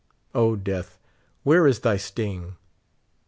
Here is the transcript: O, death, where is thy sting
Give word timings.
O, 0.33 0.55
death, 0.55 0.97
where 1.43 1.67
is 1.67 1.81
thy 1.81 1.95
sting 1.97 2.55